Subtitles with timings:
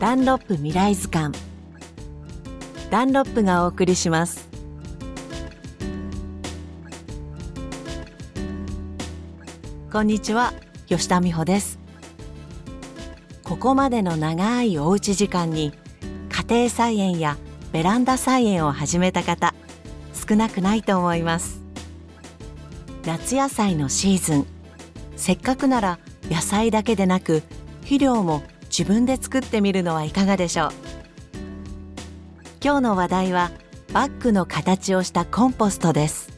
[0.00, 1.36] ダンロップ未来図鑑。
[2.88, 4.48] ダンロップがお送りします。
[9.90, 10.54] こんにちは
[10.86, 11.80] 吉田美穂です。
[13.42, 15.72] ここまでの長いおうち時間に
[16.48, 17.36] 家庭菜園や
[17.72, 19.52] ベランダ菜園を始めた方
[20.12, 21.60] 少なくないと思います。
[23.04, 24.46] 夏野菜のシーズン。
[25.16, 25.98] せっかくなら
[26.30, 27.42] 野菜だけでなく
[27.80, 28.44] 肥料も
[28.78, 30.70] 自分で作ってみるのはいかがでしょう？
[32.62, 33.50] 今日の話題は
[33.92, 36.30] バッグの形をしたコンポストです。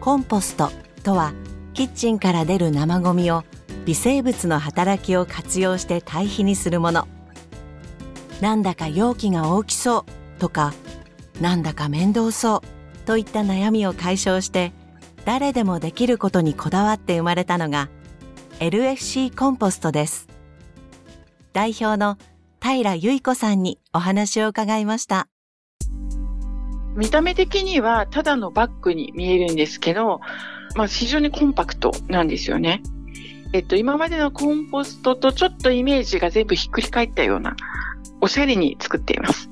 [0.00, 0.70] コンポスト
[1.02, 1.32] とは
[1.72, 3.42] キッチンから出る生ゴミを
[3.86, 7.08] 微生物の働きを活用して堆肥にするもの。
[8.42, 10.74] なんだか容器が大きそうとか
[11.40, 14.74] なんだか面倒そうといった悩みを解消して
[15.24, 17.88] 誰でもできることにこだわって生まれたのが
[18.58, 20.28] LFC コンポストです。
[21.52, 22.16] 代表の
[22.60, 25.28] 平由衣子さんにお話を伺いました
[26.96, 30.20] 見た目的にはただのバッグに見えるんですけど、
[30.76, 32.82] まあ、非常にコンパクトなんですよね。
[33.54, 37.54] えっと、今までのコンポストとちょっとイメージが全部ひっくり返ったような、
[38.20, 39.50] おしゃれに作っています。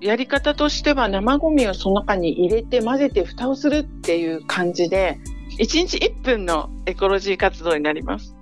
[0.00, 5.18] やり方としては生ゴミをその中に入れて混ぜて蓋をするっていう感じで、
[5.58, 8.36] 1日1分のエコロジー活動になります。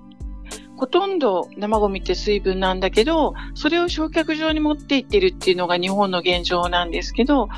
[0.76, 7.48] ほとんど生ゴミって水分なんだけど、それを焼却場に持っていってるっていうのが日本の現状なんですけど、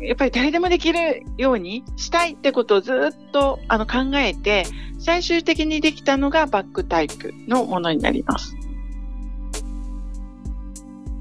[0.00, 4.64] やっぱり誰でもできるようにしたいってことをずっとあの考えて、
[4.98, 8.56] 最終的にできたのがバッグタイプのものになります。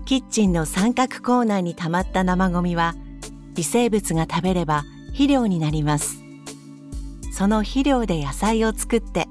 [0.06, 2.94] キッチンの三角コーナーに溜まった生ゴミは
[3.56, 6.22] 微生物が食べれば肥料になります
[7.32, 9.28] その肥料で野菜を作って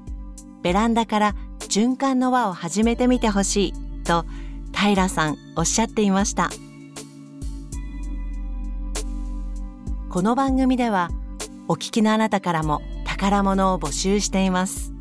[0.63, 1.35] ベランダから
[1.73, 4.27] 循環の輪を始めてみてほしいと
[4.75, 6.51] 平さんおっしゃっていました。
[10.11, 11.09] この番組では
[11.67, 14.93] お聞きのあなたからも宝物を募集しています。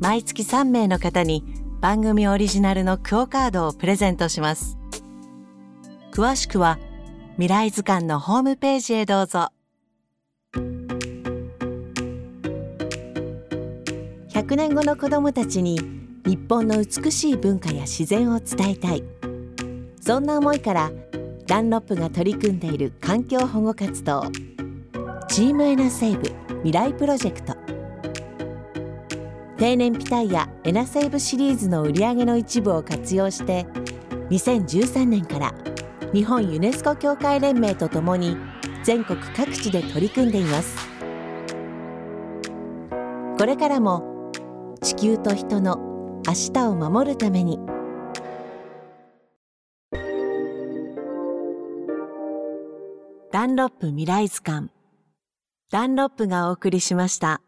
[0.00, 1.44] 毎月3名の方に
[1.80, 4.76] 番組オリジナルのクオカードをプレゼントします。
[6.12, 6.80] 詳しくは
[7.34, 9.50] 未来図鑑のホームページへどうぞ。
[14.46, 15.76] 100年後の子どもたちに
[16.24, 19.02] 日本の美しい文化や自然を伝えたい。
[20.00, 20.92] そんな思いから
[21.48, 24.22] ダンロップが取り組んでいる環境保護活動
[25.28, 27.56] チームエナセーブ未来プロジェクト
[29.56, 33.66] 低燃費タイヤエナセーブシリーズの売り上げの一部を活用して
[34.30, 35.54] 2013年から
[36.12, 38.36] 日本ユネスコ協会連盟とともに
[38.84, 40.76] 全国各地で取り組んでいます。
[43.36, 44.15] これからも
[44.86, 45.78] 地球と人の
[46.28, 47.58] 明日を守るために
[53.32, 54.70] ダンロップ未来図鑑
[55.72, 57.42] ダンロップがお送りしました。